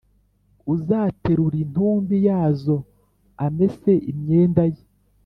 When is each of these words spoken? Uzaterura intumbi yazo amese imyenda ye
Uzaterura 0.73 1.55
intumbi 1.63 2.15
yazo 2.27 2.77
amese 3.45 3.91
imyenda 4.11 4.63
ye 4.73 4.83